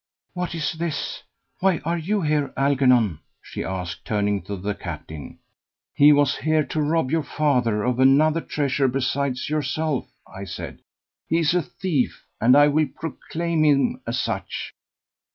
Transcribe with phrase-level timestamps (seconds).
[0.33, 1.21] "What is this?
[1.59, 5.37] Why are you here, Algernon?" she asked, turning to the captain.
[5.93, 10.79] "He was here to rob your father of another treasure besides yourself," I said.
[11.27, 14.73] "He is a thief, and I will proclaim him as such."